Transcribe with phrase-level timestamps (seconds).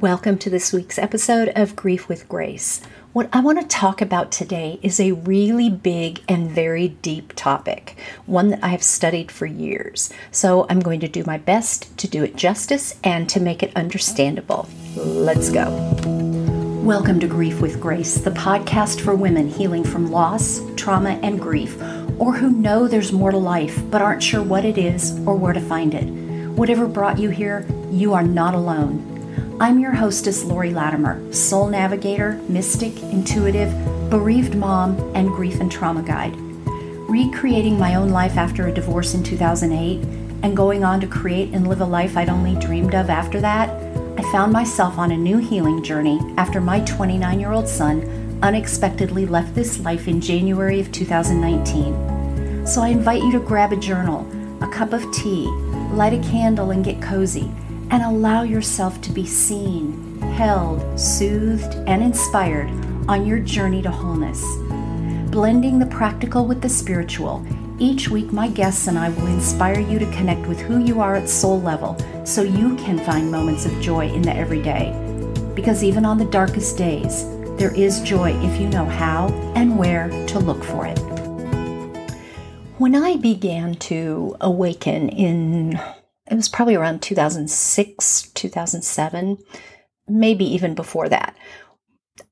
[0.00, 2.80] Welcome to this week's episode of Grief with Grace.
[3.12, 7.98] What I want to talk about today is a really big and very deep topic,
[8.24, 10.10] one that I have studied for years.
[10.30, 13.76] So I'm going to do my best to do it justice and to make it
[13.76, 14.70] understandable.
[14.96, 15.68] Let's go.
[16.82, 21.78] Welcome to Grief with Grace, the podcast for women healing from loss, trauma, and grief,
[22.18, 25.52] or who know there's more to life but aren't sure what it is or where
[25.52, 26.08] to find it.
[26.56, 29.19] Whatever brought you here, you are not alone.
[29.62, 33.70] I'm your hostess, Lori Latimer, soul navigator, mystic, intuitive,
[34.08, 36.34] bereaved mom, and grief and trauma guide.
[37.10, 40.02] Recreating my own life after a divorce in 2008
[40.42, 43.68] and going on to create and live a life I'd only dreamed of after that,
[44.18, 49.26] I found myself on a new healing journey after my 29 year old son unexpectedly
[49.26, 52.66] left this life in January of 2019.
[52.66, 54.26] So I invite you to grab a journal,
[54.62, 55.44] a cup of tea,
[55.92, 57.52] light a candle, and get cozy
[57.90, 62.68] and allow yourself to be seen, held, soothed, and inspired
[63.08, 64.44] on your journey to wholeness.
[65.30, 67.44] Blending the practical with the spiritual,
[67.78, 71.16] each week my guests and I will inspire you to connect with who you are
[71.16, 74.92] at soul level so you can find moments of joy in the everyday.
[75.54, 77.24] Because even on the darkest days,
[77.56, 80.98] there is joy if you know how and where to look for it.
[82.78, 85.80] When I began to awaken in
[86.30, 89.38] it was probably around 2006, 2007,
[90.08, 91.36] maybe even before that.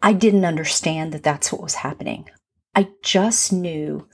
[0.00, 2.28] I didn't understand that that's what was happening.
[2.74, 4.06] I just knew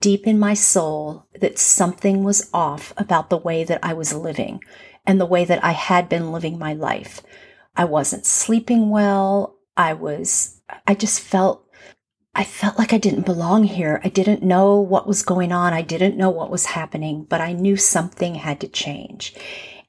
[0.00, 4.60] deep in my soul that something was off about the way that I was living
[5.06, 7.22] and the way that I had been living my life.
[7.74, 9.56] I wasn't sleeping well.
[9.76, 11.61] I was, I just felt
[12.34, 14.00] I felt like I didn't belong here.
[14.02, 15.74] I didn't know what was going on.
[15.74, 19.34] I didn't know what was happening, but I knew something had to change.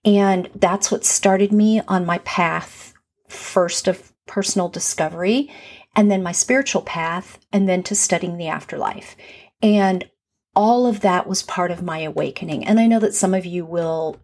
[0.03, 2.93] And that's what started me on my path
[3.29, 5.49] first of personal discovery,
[5.95, 9.15] and then my spiritual path, and then to studying the afterlife.
[9.61, 10.09] And
[10.55, 12.65] all of that was part of my awakening.
[12.65, 14.17] And I know that some of you will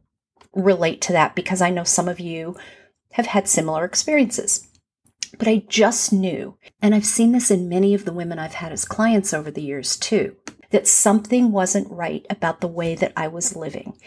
[0.53, 2.57] relate to that because I know some of you
[3.13, 4.69] have had similar experiences.
[5.38, 8.72] But I just knew, and I've seen this in many of the women I've had
[8.72, 10.35] as clients over the years too,
[10.72, 13.97] that something wasn't right about the way that I was living.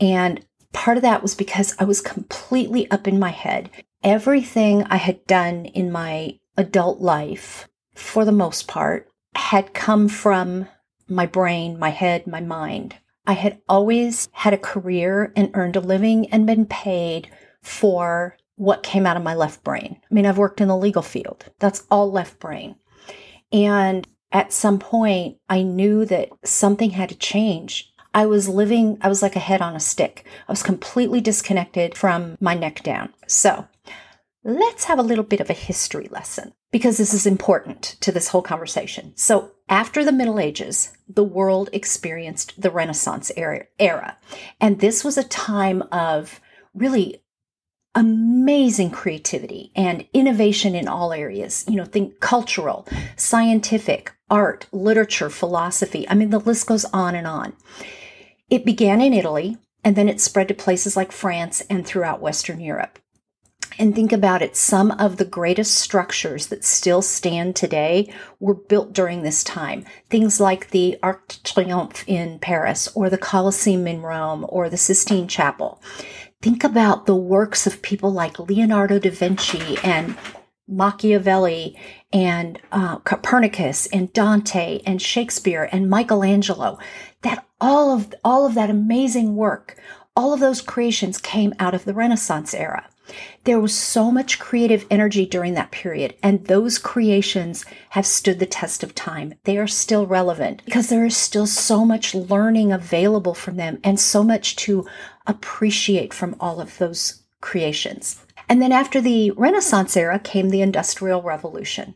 [0.00, 3.70] And part of that was because I was completely up in my head.
[4.02, 10.68] Everything I had done in my adult life, for the most part, had come from
[11.08, 12.96] my brain, my head, my mind.
[13.26, 17.28] I had always had a career and earned a living and been paid
[17.62, 20.00] for what came out of my left brain.
[20.10, 22.76] I mean, I've worked in the legal field, that's all left brain.
[23.52, 27.92] And at some point, I knew that something had to change.
[28.12, 30.26] I was living, I was like a head on a stick.
[30.48, 33.12] I was completely disconnected from my neck down.
[33.26, 33.68] So
[34.42, 38.28] let's have a little bit of a history lesson because this is important to this
[38.28, 39.12] whole conversation.
[39.16, 44.16] So, after the Middle Ages, the world experienced the Renaissance era.
[44.60, 46.40] And this was a time of
[46.72, 47.22] really
[47.96, 51.64] amazing creativity and innovation in all areas.
[51.66, 52.86] You know, think cultural,
[53.16, 56.08] scientific, art, literature, philosophy.
[56.08, 57.54] I mean, the list goes on and on.
[58.48, 62.60] It began in Italy and then it spread to places like France and throughout Western
[62.60, 62.98] Europe.
[63.78, 68.92] And think about it, some of the greatest structures that still stand today were built
[68.92, 69.84] during this time.
[70.08, 74.78] Things like the Arc de Triomphe in Paris, or the Colosseum in Rome, or the
[74.78, 75.82] Sistine Chapel.
[76.46, 80.16] Think about the works of people like Leonardo da Vinci and
[80.68, 81.76] Machiavelli
[82.12, 86.78] and uh, Copernicus and Dante and Shakespeare and Michelangelo.
[87.22, 89.76] That all of all of that amazing work,
[90.16, 92.88] all of those creations came out of the Renaissance era.
[93.44, 98.46] There was so much creative energy during that period, and those creations have stood the
[98.46, 99.34] test of time.
[99.44, 104.00] They are still relevant because there is still so much learning available from them and
[104.00, 104.86] so much to
[105.26, 108.24] appreciate from all of those creations.
[108.48, 111.94] And then after the Renaissance era came the Industrial Revolution.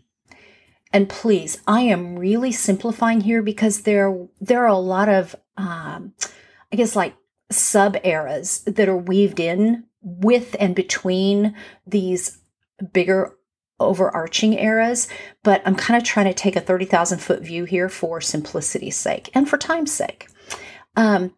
[0.93, 6.14] And please, I am really simplifying here because there there are a lot of, um,
[6.72, 7.14] I guess, like
[7.50, 11.55] sub eras that are weaved in with and between
[11.87, 12.38] these
[12.93, 13.37] bigger
[13.79, 15.08] overarching eras.
[15.43, 18.97] But I'm kind of trying to take a thirty thousand foot view here for simplicity's
[18.97, 20.29] sake and for time's sake.
[20.97, 21.35] Um,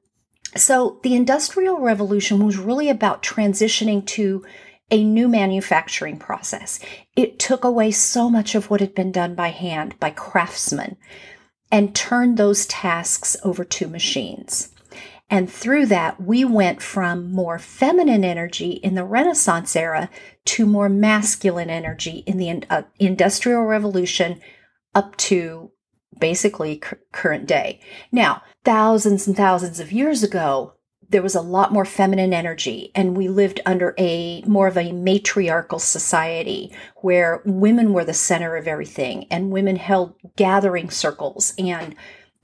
[0.54, 4.44] so the Industrial Revolution was really about transitioning to
[4.90, 6.78] a new manufacturing process.
[7.16, 10.98] It took away so much of what had been done by hand by craftsmen
[11.70, 14.68] and turned those tasks over to machines.
[15.32, 20.10] And through that, we went from more feminine energy in the Renaissance era
[20.44, 24.42] to more masculine energy in the uh, Industrial Revolution
[24.94, 25.70] up to
[26.18, 27.80] basically c- current day.
[28.12, 30.74] Now, thousands and thousands of years ago,
[31.08, 34.92] there was a lot more feminine energy and we lived under a more of a
[34.92, 41.94] matriarchal society where women were the center of everything and women held gathering circles and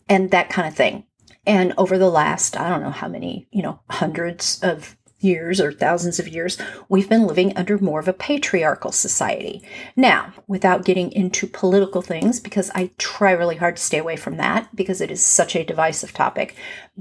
[0.08, 1.04] and that kind of thing
[1.48, 5.72] and over the last i don't know how many you know hundreds of years or
[5.72, 6.58] thousands of years,
[6.88, 9.62] we've been living under more of a patriarchal society.
[9.96, 14.36] Now, without getting into political things, because I try really hard to stay away from
[14.36, 16.56] that because it is such a divisive topic,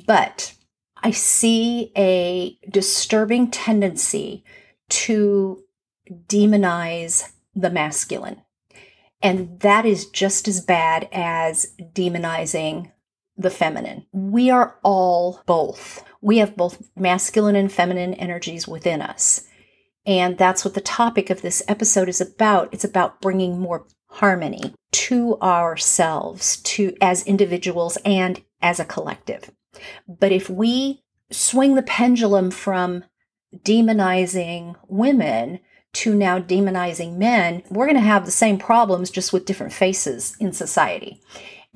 [0.06, 0.54] but
[1.04, 4.44] I see a disturbing tendency
[4.90, 5.64] to
[6.28, 8.42] demonize the masculine.
[9.22, 12.92] And that is just as bad as demonizing
[13.38, 14.06] the feminine.
[14.12, 16.04] We are all both.
[16.22, 19.46] We have both masculine and feminine energies within us.
[20.06, 22.74] And that's what the topic of this episode is about.
[22.74, 29.52] It's about bringing more harmony to ourselves, to as individuals and as a collective.
[30.08, 33.04] But if we swing the pendulum from
[33.56, 35.60] demonizing women
[35.94, 40.36] to now demonizing men, we're going to have the same problems just with different faces
[40.40, 41.22] in society.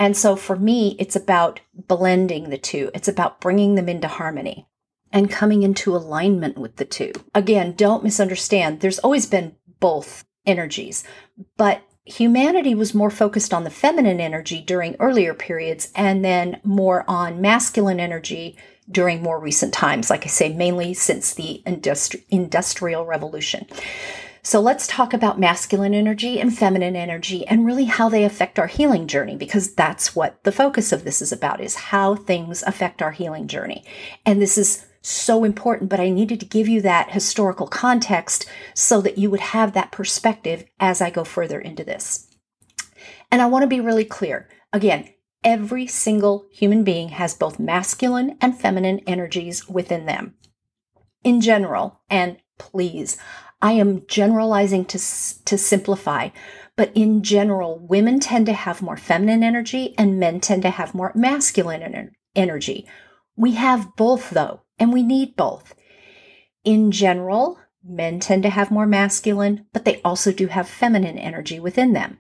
[0.01, 2.89] And so for me, it's about blending the two.
[2.95, 4.65] It's about bringing them into harmony
[5.11, 7.11] and coming into alignment with the two.
[7.35, 8.79] Again, don't misunderstand.
[8.79, 11.03] There's always been both energies,
[11.55, 17.05] but humanity was more focused on the feminine energy during earlier periods and then more
[17.07, 18.57] on masculine energy
[18.89, 23.67] during more recent times, like I say, mainly since the industri- Industrial Revolution.
[24.43, 28.67] So let's talk about masculine energy and feminine energy and really how they affect our
[28.67, 33.03] healing journey because that's what the focus of this is about is how things affect
[33.03, 33.85] our healing journey.
[34.25, 38.99] And this is so important, but I needed to give you that historical context so
[39.01, 42.27] that you would have that perspective as I go further into this.
[43.31, 44.49] And I want to be really clear.
[44.73, 45.09] Again,
[45.43, 50.35] every single human being has both masculine and feminine energies within them.
[51.23, 53.17] In general, and please,
[53.61, 56.29] I am generalizing to, to simplify,
[56.75, 60.95] but in general, women tend to have more feminine energy and men tend to have
[60.95, 62.87] more masculine energy.
[63.35, 65.75] We have both though, and we need both.
[66.63, 71.59] In general, men tend to have more masculine, but they also do have feminine energy
[71.59, 72.19] within them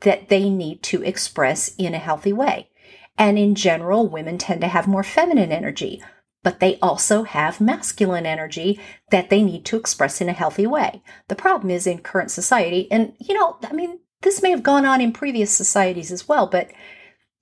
[0.00, 2.68] that they need to express in a healthy way.
[3.16, 6.02] And in general, women tend to have more feminine energy,
[6.44, 8.78] but they also have masculine energy
[9.10, 11.02] that they need to express in a healthy way.
[11.26, 14.84] The problem is in current society, and you know, I mean, this may have gone
[14.84, 16.70] on in previous societies as well, but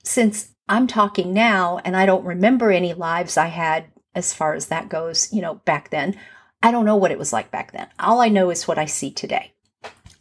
[0.04, 4.66] since I'm talking now and I don't remember any lives I had as far as
[4.66, 6.16] that goes, you know, back then,
[6.62, 7.88] I don't know what it was like back then.
[7.98, 9.52] All I know is what I see today.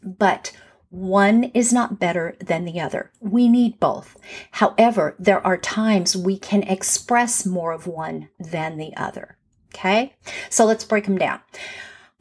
[0.04, 0.52] But
[0.92, 3.12] one is not better than the other.
[3.22, 4.18] We need both.
[4.52, 9.38] However, there are times we can express more of one than the other.
[9.74, 10.14] Okay?
[10.50, 11.40] So let's break them down.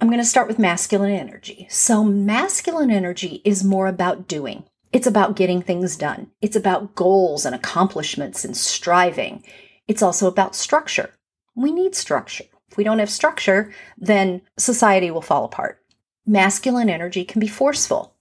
[0.01, 1.67] I'm going to start with masculine energy.
[1.69, 4.65] So, masculine energy is more about doing.
[4.93, 6.31] It's about getting things done.
[6.41, 9.45] It's about goals and accomplishments and striving.
[9.89, 11.11] It's also about structure.
[11.55, 12.45] We need structure.
[12.71, 15.83] If we don't have structure, then society will fall apart.
[16.25, 18.15] Masculine energy can be forceful.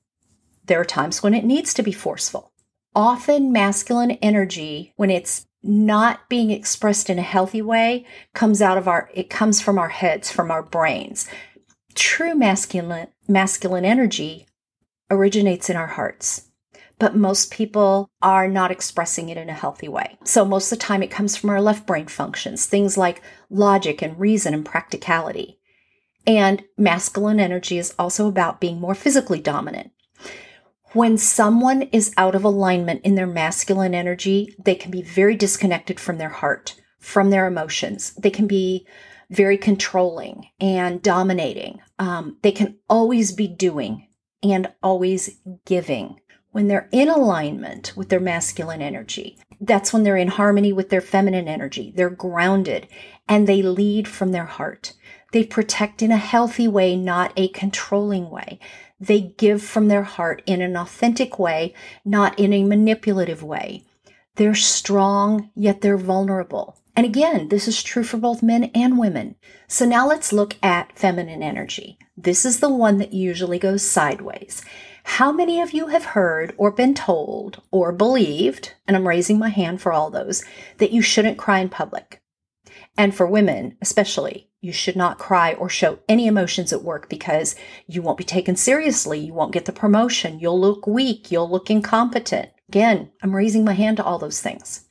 [0.69, 2.53] There are times when it needs to be forceful.
[2.95, 8.87] Often, masculine energy, when it's not being expressed in a healthy way, comes out of
[8.87, 11.27] our, it comes from our heads, from our brains.
[11.95, 14.45] True masculine, masculine energy
[15.09, 16.45] originates in our hearts
[16.99, 20.17] but most people are not expressing it in a healthy way.
[20.25, 24.01] So most of the time it comes from our left brain functions, things like logic
[24.01, 25.59] and reason and practicality.
[26.27, 29.91] And masculine energy is also about being more physically dominant.
[30.93, 35.99] When someone is out of alignment in their masculine energy, they can be very disconnected
[35.99, 38.13] from their heart, from their emotions.
[38.15, 38.87] They can be
[39.29, 41.79] very controlling and dominating.
[41.99, 44.07] Um, they can always be doing
[44.41, 46.19] and always giving.
[46.51, 51.01] When they're in alignment with their masculine energy, that's when they're in harmony with their
[51.01, 51.93] feminine energy.
[51.95, 52.87] They're grounded
[53.27, 54.93] and they lead from their heart.
[55.31, 58.59] They protect in a healthy way, not a controlling way.
[58.99, 63.85] They give from their heart in an authentic way, not in a manipulative way.
[64.35, 66.77] They're strong, yet they're vulnerable.
[66.95, 69.35] And again, this is true for both men and women.
[69.67, 71.97] So now let's look at feminine energy.
[72.17, 74.63] This is the one that usually goes sideways.
[75.03, 79.49] How many of you have heard or been told or believed, and I'm raising my
[79.49, 80.43] hand for all those,
[80.77, 82.21] that you shouldn't cry in public?
[82.97, 87.55] And for women, especially, you should not cry or show any emotions at work because
[87.87, 89.19] you won't be taken seriously.
[89.19, 90.39] You won't get the promotion.
[90.39, 91.31] You'll look weak.
[91.31, 92.49] You'll look incompetent.
[92.67, 94.85] Again, I'm raising my hand to all those things.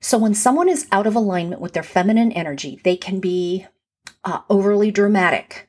[0.00, 3.66] So when someone is out of alignment with their feminine energy, they can be
[4.24, 5.68] uh, overly dramatic.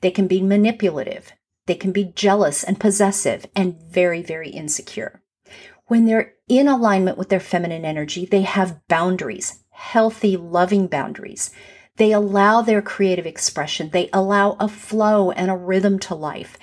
[0.00, 1.32] They can be manipulative.
[1.66, 5.22] They can be jealous and possessive and very, very insecure.
[5.86, 11.50] When they're in alignment with their feminine energy, they have boundaries, healthy, loving boundaries.
[11.96, 13.90] They allow their creative expression.
[13.90, 16.58] They allow a flow and a rhythm to life.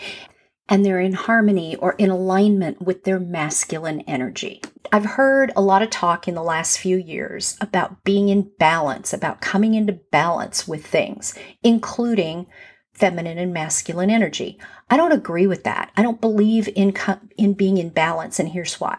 [0.68, 4.62] And they're in harmony or in alignment with their masculine energy.
[4.92, 9.14] I've heard a lot of talk in the last few years about being in balance,
[9.14, 11.34] about coming into balance with things,
[11.64, 12.48] including
[12.94, 14.60] feminine and masculine energy.
[14.90, 15.92] I don't agree with that.
[15.96, 16.94] I don't believe in
[17.38, 18.98] in being in balance and here's why.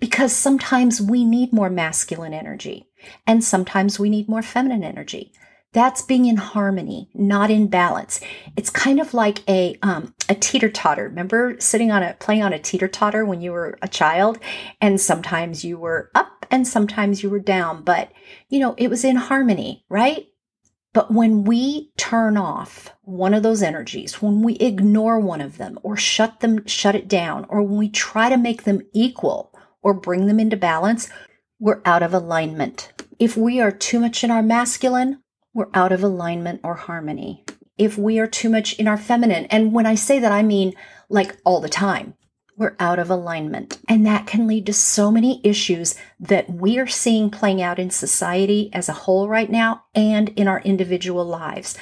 [0.00, 2.88] Because sometimes we need more masculine energy
[3.26, 5.32] and sometimes we need more feminine energy.
[5.76, 8.18] That's being in harmony, not in balance.
[8.56, 11.02] It's kind of like a um, a teeter totter.
[11.02, 14.38] Remember sitting on a playing on a teeter totter when you were a child,
[14.80, 18.10] and sometimes you were up and sometimes you were down, but
[18.48, 20.28] you know it was in harmony, right?
[20.94, 25.78] But when we turn off one of those energies, when we ignore one of them
[25.82, 29.52] or shut them, shut it down, or when we try to make them equal
[29.82, 31.10] or bring them into balance,
[31.60, 32.94] we're out of alignment.
[33.18, 35.22] If we are too much in our masculine,
[35.56, 37.42] we're out of alignment or harmony.
[37.78, 40.74] If we are too much in our feminine, and when I say that, I mean
[41.08, 42.12] like all the time,
[42.58, 43.78] we're out of alignment.
[43.88, 47.88] And that can lead to so many issues that we are seeing playing out in
[47.88, 51.76] society as a whole right now and in our individual lives.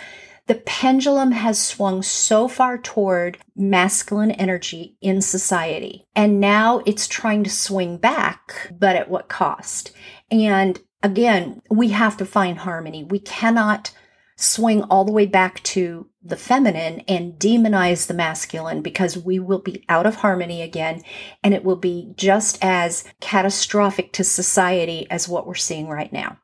[0.46, 7.42] The pendulum has swung so far toward masculine energy in society, and now it's trying
[7.44, 9.90] to swing back, but at what cost?
[10.30, 13.04] And again, we have to find harmony.
[13.04, 13.92] We cannot
[14.36, 19.60] swing all the way back to the feminine and demonize the masculine because we will
[19.60, 21.02] be out of harmony again
[21.44, 26.38] and it will be just as catastrophic to society as what we're seeing right now.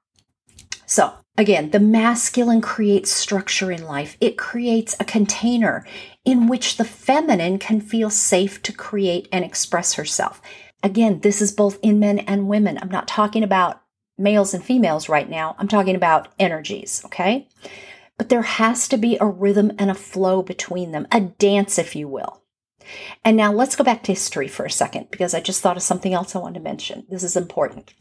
[0.87, 4.17] So, again, the masculine creates structure in life.
[4.21, 5.85] It creates a container
[6.25, 10.41] in which the feminine can feel safe to create and express herself.
[10.83, 12.79] Again, this is both in men and women.
[12.81, 13.83] I'm not talking about
[14.21, 15.57] males and females right now.
[15.59, 17.49] I'm talking about energies, okay?
[18.19, 21.97] But there has to be a rhythm and a flow between them, a dance, if
[21.97, 22.43] you will.
[23.25, 25.83] And now let's go back to history for a second because I just thought of
[25.83, 27.07] something else I wanted to mention.
[27.09, 27.95] This is important.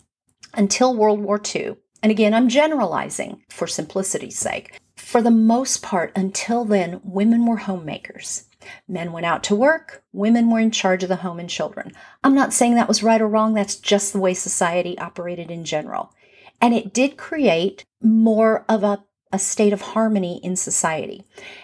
[0.54, 4.80] Until World War II, and again, I'm generalizing for simplicity's sake.
[4.98, 8.46] For the most part, until then, women were homemakers.
[8.88, 11.92] Men went out to work, women were in charge of the home and children.
[12.24, 15.64] I'm not saying that was right or wrong, that's just the way society operated in
[15.66, 16.14] general.
[16.62, 21.24] And it did create more of a, a state of harmony in society.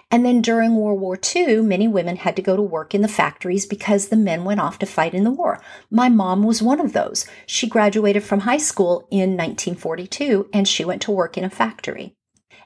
[0.09, 3.07] And then during World War II, many women had to go to work in the
[3.07, 5.61] factories because the men went off to fight in the war.
[5.89, 7.25] My mom was one of those.
[7.45, 12.15] She graduated from high school in 1942 and she went to work in a factory.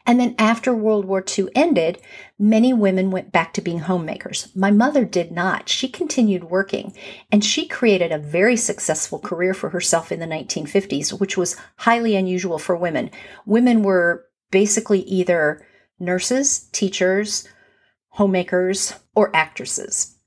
[0.09, 2.01] And then after World War II ended,
[2.39, 4.47] many women went back to being homemakers.
[4.55, 5.69] My mother did not.
[5.69, 6.97] She continued working
[7.31, 12.15] and she created a very successful career for herself in the 1950s, which was highly
[12.15, 13.11] unusual for women.
[13.45, 15.63] Women were basically either
[15.99, 17.47] nurses, teachers,
[18.07, 20.17] homemakers, or actresses.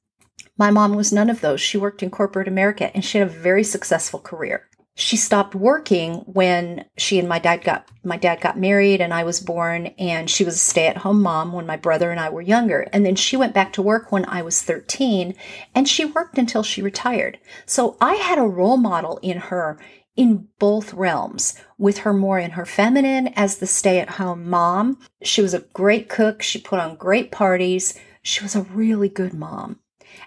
[0.56, 1.60] My mom was none of those.
[1.60, 6.16] She worked in corporate America and she had a very successful career she stopped working
[6.26, 10.28] when she and my dad got my dad got married and I was born and
[10.28, 13.36] she was a stay-at-home mom when my brother and I were younger and then she
[13.36, 15.34] went back to work when I was 13
[15.74, 17.38] and she worked until she retired.
[17.64, 19.78] So I had a role model in her
[20.14, 24.98] in both realms with her more in her feminine as the stay-at-home mom.
[25.22, 27.98] She was a great cook, she put on great parties.
[28.22, 29.80] She was a really good mom.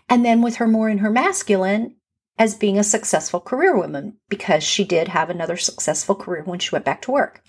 [0.09, 1.95] And then with her more in her masculine
[2.37, 6.71] as being a successful career woman because she did have another successful career when she
[6.71, 7.41] went back to work.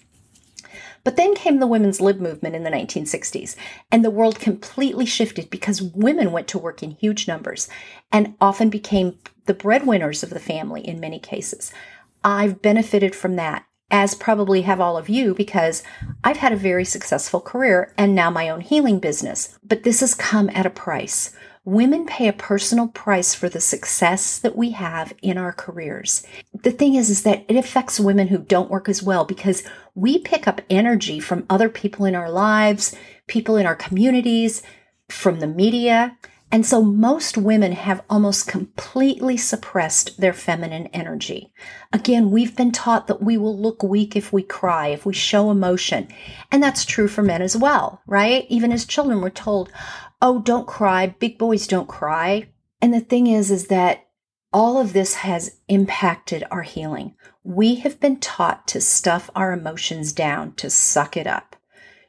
[1.07, 3.55] But then came the women's lib movement in the 1960s,
[3.93, 7.69] and the world completely shifted because women went to work in huge numbers
[8.11, 11.73] and often became the breadwinners of the family in many cases.
[12.25, 15.85] I've benefited from that, as probably have all of you, because
[16.25, 19.57] I've had a very successful career and now my own healing business.
[19.63, 21.33] But this has come at a price.
[21.67, 26.25] Women pay a personal price for the success that we have in our careers.
[26.55, 29.65] The thing is, is that it affects women who don't work as well because
[29.97, 32.95] we pick up energy from other people in our lives,
[33.27, 34.63] people in our communities,
[35.09, 36.17] from the media,
[36.53, 41.53] And so most women have almost completely suppressed their feminine energy.
[41.93, 45.51] Again, we've been taught that we will look weak if we cry, if we show
[45.51, 46.07] emotion.
[46.53, 48.47] And that's true for men as well, right?
[48.49, 49.73] Even as children, we're told,
[50.21, 51.07] oh, don't cry.
[51.07, 52.49] Big boys don't cry.
[52.81, 54.07] And the thing is, is that
[54.53, 57.15] all of this has impacted our healing.
[57.45, 61.57] We have been taught to stuff our emotions down, to suck it up.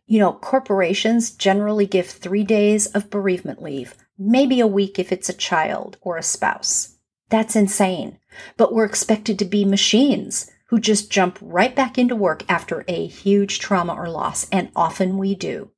[0.06, 5.30] You know, corporations generally give three days of bereavement leave, maybe a week if it's
[5.30, 6.96] a child or a spouse.
[7.30, 8.20] That's insane.
[8.56, 13.08] But we're expected to be machines who just jump right back into work after a
[13.08, 15.72] huge trauma or loss, and often we do.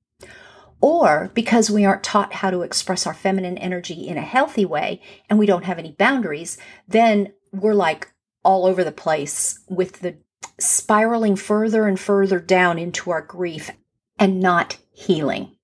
[0.82, 5.02] Or because we aren't taught how to express our feminine energy in a healthy way
[5.30, 6.58] and we don't have any boundaries,
[6.88, 8.10] then we're like
[8.44, 10.16] all over the place with the
[10.58, 13.72] spiraling further and further down into our grief
[14.18, 15.56] and not healing.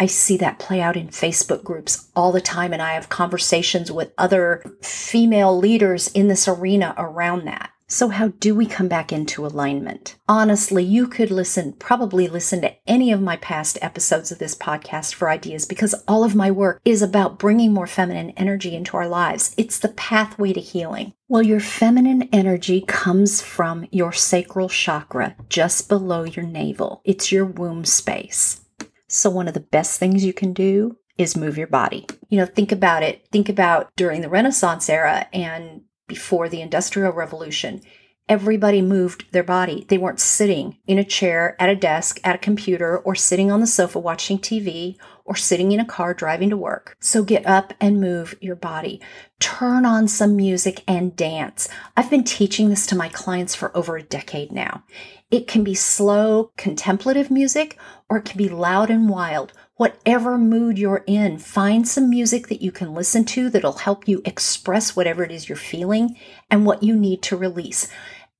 [0.00, 3.90] I see that play out in Facebook groups all the time, and I have conversations
[3.90, 7.70] with other female leaders in this arena around that.
[7.90, 10.16] So, how do we come back into alignment?
[10.28, 15.14] Honestly, you could listen, probably listen to any of my past episodes of this podcast
[15.14, 19.08] for ideas because all of my work is about bringing more feminine energy into our
[19.08, 19.54] lives.
[19.56, 21.14] It's the pathway to healing.
[21.28, 27.46] Well, your feminine energy comes from your sacral chakra just below your navel, it's your
[27.46, 28.60] womb space.
[29.06, 32.06] So, one of the best things you can do is move your body.
[32.28, 33.26] You know, think about it.
[33.32, 37.82] Think about during the Renaissance era and before the Industrial Revolution,
[38.28, 39.86] everybody moved their body.
[39.88, 43.60] They weren't sitting in a chair, at a desk, at a computer, or sitting on
[43.60, 46.96] the sofa watching TV, or sitting in a car driving to work.
[47.00, 49.00] So get up and move your body.
[49.40, 51.68] Turn on some music and dance.
[51.96, 54.84] I've been teaching this to my clients for over a decade now.
[55.30, 60.76] It can be slow, contemplative music, or it can be loud and wild whatever mood
[60.76, 65.22] you're in, find some music that you can listen to that'll help you express whatever
[65.22, 66.18] it is you're feeling
[66.50, 67.88] and what you need to release.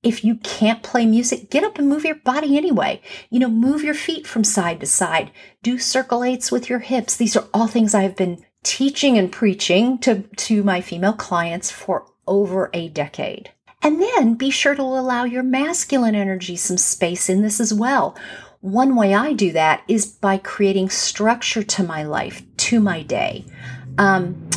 [0.03, 3.01] If you can't play music, get up and move your body anyway.
[3.29, 5.31] You know, move your feet from side to side.
[5.63, 7.15] Do circle eights with your hips.
[7.15, 12.05] These are all things I've been teaching and preaching to, to my female clients for
[12.27, 13.51] over a decade.
[13.81, 18.15] And then be sure to allow your masculine energy some space in this as well.
[18.61, 23.45] One way I do that is by creating structure to my life, to my day.
[23.97, 24.49] Um,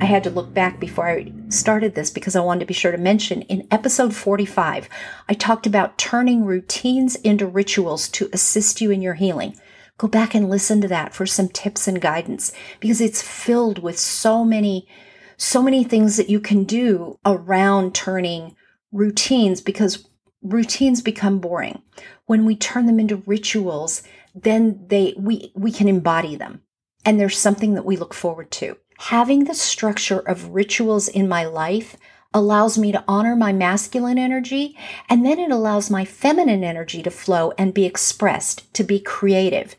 [0.00, 2.90] I had to look back before I started this because I wanted to be sure
[2.90, 4.88] to mention in episode 45,
[5.28, 9.60] I talked about turning routines into rituals to assist you in your healing.
[9.98, 13.98] Go back and listen to that for some tips and guidance because it's filled with
[13.98, 14.88] so many,
[15.36, 18.56] so many things that you can do around turning
[18.90, 20.08] routines because
[20.42, 21.82] routines become boring.
[22.26, 24.02] When we turn them into rituals,
[24.34, 26.62] then they we we can embody them.
[27.04, 28.76] And there's something that we look forward to.
[28.98, 31.96] Having the structure of rituals in my life
[32.32, 34.76] allows me to honor my masculine energy,
[35.08, 39.74] and then it allows my feminine energy to flow and be expressed, to be creative,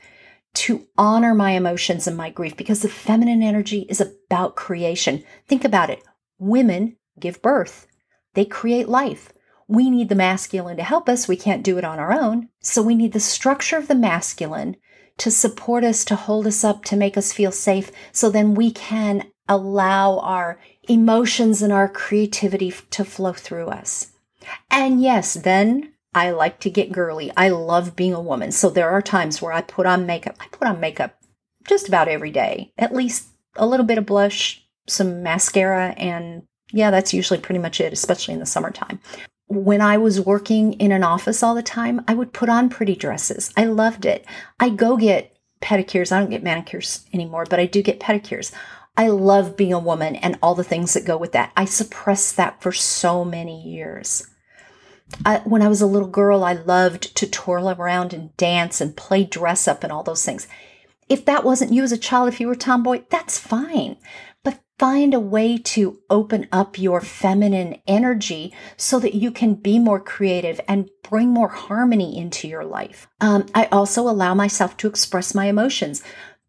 [0.54, 5.24] to honor my emotions and my grief, because the feminine energy is about creation.
[5.47, 6.04] Think about it.
[6.39, 7.88] Women give birth,
[8.34, 9.32] they create life
[9.72, 11.30] we need the masculine to help us.
[11.30, 12.50] We can't do it on our own.
[12.60, 14.76] So we need the structure of the masculine
[15.18, 17.90] to support us, to hold us up, to make us feel safe.
[18.12, 24.12] So then we can allow our emotions and our creativity to flow through us.
[24.70, 27.32] And yes, then I like to get girly.
[27.38, 28.52] I love being a woman.
[28.52, 30.36] So there are times where I put on makeup.
[30.42, 31.18] I put on makeup
[31.66, 36.92] just about every day, at least a little bit of blush, some mascara, and yeah,
[36.92, 39.00] that's usually pretty much it, especially in the summertime
[39.52, 42.96] when I was working in an office all the time, I would put on pretty
[42.96, 43.52] dresses.
[43.58, 44.26] I loved it.
[44.60, 46.12] I go get pedicures.
[46.12, 48.54] I don't get manicures anymore, but I do get pedicures.
[48.96, 51.52] I love being a woman and all the things that go with that.
[51.58, 54.26] I suppressed that for so many years.
[55.26, 58.96] I, when I was a little girl, I loved to twirl around and dance and
[58.96, 60.48] play dress up and all those things.
[61.10, 63.98] If that wasn't you as a child, if you were tomboy, that's fine
[64.82, 70.00] find a way to open up your feminine energy so that you can be more
[70.00, 73.08] creative and bring more harmony into your life.
[73.20, 76.02] Um, I also allow myself to express my emotions.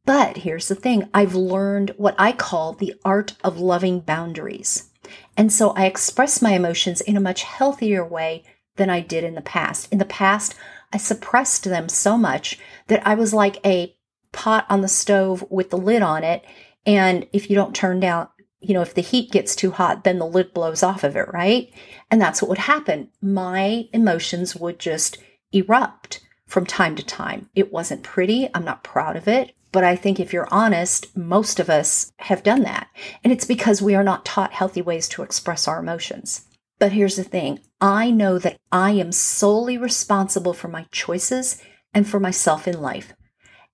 [0.07, 4.89] But here's the thing I've learned what I call the art of loving boundaries.
[5.37, 8.45] And so I express my emotions in a much healthier way
[8.77, 9.93] than I did in the past.
[9.93, 10.55] In the past,
[10.91, 13.95] I suppressed them so much that I was like a
[14.33, 16.43] pot on the stove with the lid on it
[16.87, 18.29] and if you don't turn down,
[18.61, 21.33] you know, if the heat gets too hot, then the lid blows off of it,
[21.33, 21.73] right?
[22.11, 23.09] And that's what would happen.
[23.21, 25.19] My emotions would just
[25.53, 27.49] erupt from time to time.
[27.55, 28.49] It wasn't pretty.
[28.55, 29.55] I'm not proud of it.
[29.73, 32.89] But I think if you're honest, most of us have done that.
[33.25, 36.43] And it's because we are not taught healthy ways to express our emotions.
[36.79, 41.63] But here's the thing I know that I am solely responsible for my choices
[41.95, 43.15] and for myself in life.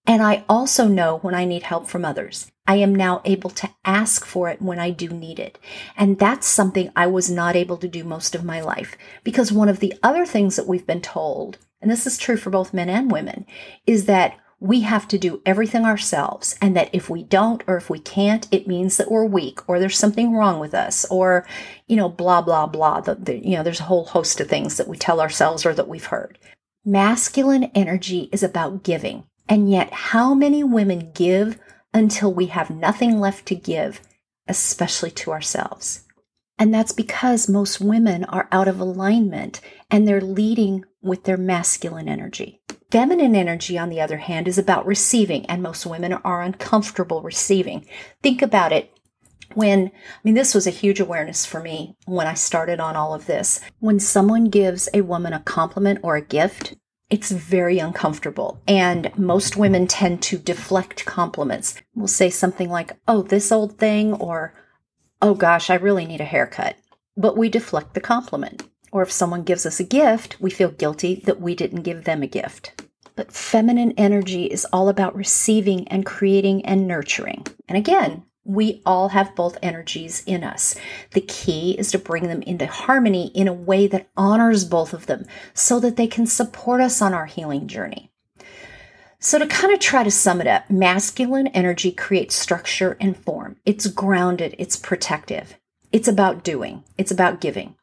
[0.07, 2.51] And I also know when I need help from others.
[2.69, 5.59] I am now able to ask for it when I do need it.
[5.97, 8.95] And that's something I was not able to do most of my life.
[9.25, 12.51] Because one of the other things that we've been told, and this is true for
[12.51, 13.47] both men and women,
[13.87, 16.57] is that we have to do everything ourselves.
[16.61, 19.81] And that if we don't or if we can't, it means that we're weak or
[19.81, 21.47] there's something wrong with us or,
[21.87, 23.01] you know, blah, blah, blah.
[23.01, 25.73] The, the, you know, there's a whole host of things that we tell ourselves or
[25.73, 26.39] that we've heard.
[26.85, 29.25] Masculine energy is about giving.
[29.49, 31.59] And yet, how many women give
[31.93, 34.01] until we have nothing left to give,
[34.47, 36.05] especially to ourselves.
[36.59, 42.09] And that's because most women are out of alignment and they're leading with their masculine
[42.09, 42.61] energy.
[42.91, 47.87] Feminine energy, on the other hand, is about receiving, and most women are uncomfortable receiving.
[48.23, 48.91] Think about it.
[49.55, 53.15] When, I mean, this was a huge awareness for me when I started on all
[53.15, 53.61] of this.
[53.79, 56.77] When someone gives a woman a compliment or a gift,
[57.11, 58.61] it's very uncomfortable.
[58.69, 61.75] And most women tend to deflect compliments.
[61.95, 64.53] We'll say something like, oh, this old thing, or
[65.23, 66.77] oh gosh, I really need a haircut.
[67.17, 68.65] But we deflect the compliment.
[68.93, 72.23] Or if someone gives us a gift, we feel guilty that we didn't give them
[72.23, 72.83] a gift.
[73.17, 77.47] But feminine energy is all about receiving and creating and nurturing.
[77.69, 80.75] And again, we all have both energies in us.
[81.13, 85.07] The key is to bring them into harmony in a way that honors both of
[85.07, 88.11] them so that they can support us on our healing journey.
[89.21, 93.57] So, to kind of try to sum it up, masculine energy creates structure and form.
[93.67, 95.59] It's grounded, it's protective,
[95.93, 97.75] it's about doing, it's about giving.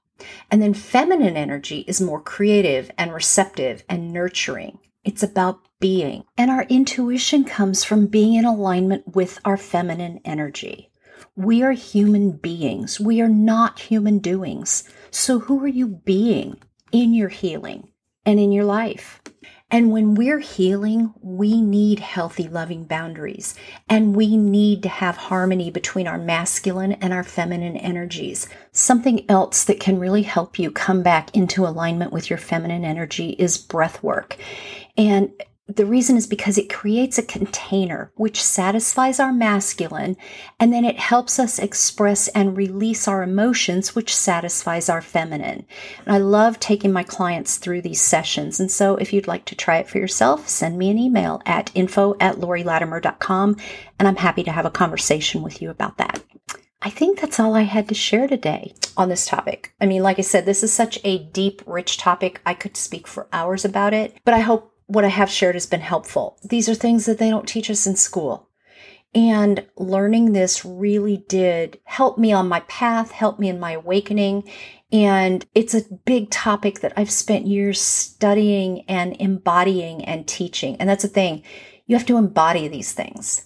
[0.49, 4.79] And then feminine energy is more creative and receptive and nurturing.
[5.05, 6.25] It's about being.
[6.35, 10.89] And our intuition comes from being in alignment with our feminine energy.
[11.35, 12.99] We are human beings.
[12.99, 14.83] We are not human doings.
[15.11, 16.57] So, who are you being
[16.91, 17.89] in your healing
[18.25, 19.21] and in your life?
[19.71, 23.55] And when we're healing, we need healthy, loving boundaries.
[23.89, 28.47] And we need to have harmony between our masculine and our feminine energies.
[28.71, 33.31] Something else that can really help you come back into alignment with your feminine energy
[33.39, 34.37] is breath work.
[34.97, 35.31] And
[35.67, 40.15] the reason is because it creates a container which satisfies our masculine,
[40.59, 45.65] and then it helps us express and release our emotions, which satisfies our feminine.
[46.05, 48.59] And I love taking my clients through these sessions.
[48.59, 51.71] And so if you'd like to try it for yourself, send me an email at
[51.73, 53.57] info at lorilatimer.com,
[53.97, 56.21] and I'm happy to have a conversation with you about that.
[56.83, 59.73] I think that's all I had to share today on this topic.
[59.81, 62.39] I mean, like I said, this is such a deep, rich topic.
[62.45, 65.65] I could speak for hours about it, but I hope what I have shared has
[65.65, 66.37] been helpful.
[66.43, 68.49] These are things that they don't teach us in school.
[69.13, 74.49] And learning this really did help me on my path, help me in my awakening.
[74.91, 80.75] And it's a big topic that I've spent years studying and embodying and teaching.
[80.77, 81.43] And that's the thing.
[81.87, 83.45] You have to embody these things.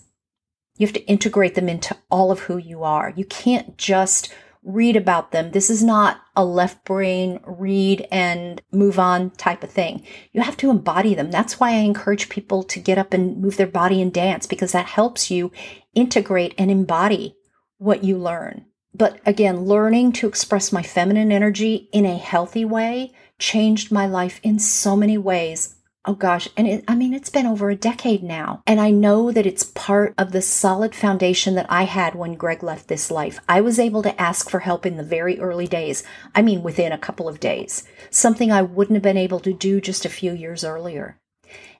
[0.77, 3.13] You have to integrate them into all of who you are.
[3.15, 5.51] You can't just read about them.
[5.51, 10.03] This is not a left brain read and move on type of thing.
[10.31, 11.31] You have to embody them.
[11.31, 14.73] That's why I encourage people to get up and move their body and dance because
[14.73, 15.51] that helps you
[15.95, 17.35] integrate and embody
[17.77, 18.65] what you learn.
[18.93, 24.39] But again, learning to express my feminine energy in a healthy way changed my life
[24.43, 25.75] in so many ways
[26.09, 26.49] Oh gosh.
[26.57, 28.63] And it, I mean, it's been over a decade now.
[28.65, 32.63] And I know that it's part of the solid foundation that I had when Greg
[32.63, 33.39] left this life.
[33.47, 36.03] I was able to ask for help in the very early days.
[36.33, 39.79] I mean, within a couple of days, something I wouldn't have been able to do
[39.79, 41.19] just a few years earlier.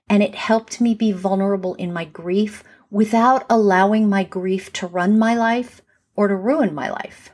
[0.08, 5.18] And it helped me be vulnerable in my grief without allowing my grief to run
[5.18, 5.82] my life
[6.16, 7.32] or to ruin my life.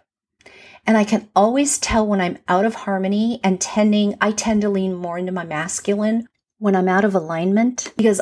[0.88, 4.69] And I can always tell when I'm out of harmony and tending, I tend to
[4.69, 6.29] lean more into my masculine
[6.60, 8.22] when I'm out of alignment, because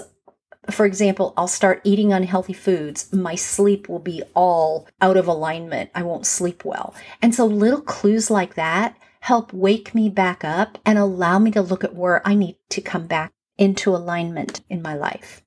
[0.69, 5.91] for example, I'll start eating unhealthy foods, my sleep will be all out of alignment.
[5.93, 6.95] I won't sleep well.
[7.21, 11.61] And so little clues like that help wake me back up and allow me to
[11.61, 15.41] look at where I need to come back into alignment in my life.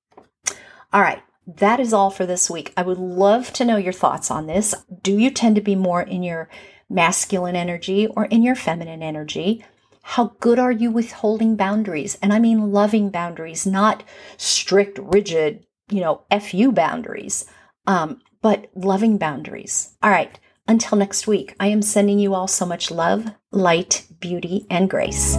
[0.92, 1.22] All right.
[1.46, 2.72] That is all for this week.
[2.76, 4.74] I would love to know your thoughts on this.
[5.02, 6.48] Do you tend to be more in your
[6.90, 9.64] masculine energy or in your feminine energy?
[10.10, 12.16] How good are you with holding boundaries?
[12.22, 14.04] And I mean loving boundaries, not
[14.36, 17.44] strict, rigid, you know, FU boundaries,
[17.88, 19.96] um, but loving boundaries.
[20.04, 20.38] All right.
[20.68, 25.34] Until next week, I am sending you all so much love, light, beauty, and grace.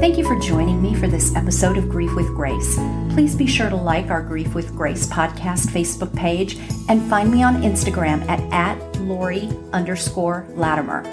[0.00, 2.74] Thank you for joining me for this episode of Grief with Grace.
[3.10, 7.44] Please be sure to like our Grief with Grace podcast Facebook page and find me
[7.44, 11.04] on Instagram at, at Lori underscore Latimer.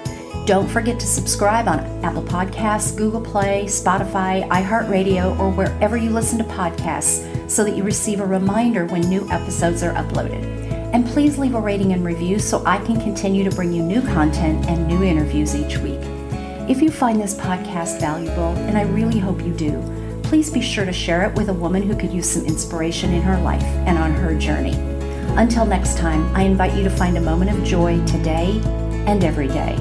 [0.48, 6.38] Don't forget to subscribe on Apple Podcasts, Google Play, Spotify, iHeartRadio, or wherever you listen
[6.38, 10.42] to podcasts so that you receive a reminder when new episodes are uploaded.
[10.94, 14.02] And please leave a rating and review so I can continue to bring you new
[14.02, 16.00] content and new interviews each week.
[16.70, 20.86] If you find this podcast valuable, and I really hope you do, please be sure
[20.86, 23.98] to share it with a woman who could use some inspiration in her life and
[23.98, 24.76] on her journey.
[25.36, 28.62] Until next time, I invite you to find a moment of joy today
[29.08, 29.78] and every day.